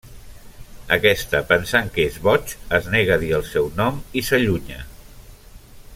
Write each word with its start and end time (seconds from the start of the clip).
Aquesta, 0.95 1.41
pensant 1.51 1.91
que 1.97 2.07
és 2.11 2.17
boig, 2.29 2.55
es 2.79 2.89
nega 2.95 3.19
a 3.19 3.23
dir 3.25 3.31
el 3.41 3.47
seu 3.53 3.69
nom 3.83 4.01
i 4.23 4.25
s'allunya. 4.31 4.83